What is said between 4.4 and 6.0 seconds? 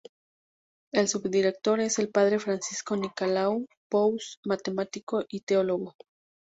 matemático y teólogo.